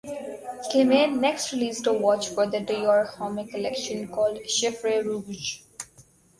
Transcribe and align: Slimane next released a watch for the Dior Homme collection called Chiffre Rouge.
Slimane 0.63 1.19
next 1.19 1.53
released 1.53 1.85
a 1.85 1.93
watch 1.93 2.29
for 2.29 2.47
the 2.47 2.57
Dior 2.57 3.07
Homme 3.07 3.47
collection 3.47 4.07
called 4.07 4.39
Chiffre 4.47 5.05
Rouge. 5.05 5.59